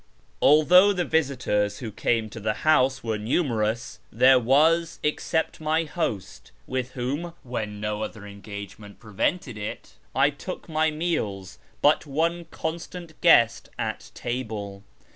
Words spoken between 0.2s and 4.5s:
Although the visitors who came to the house were numerous, there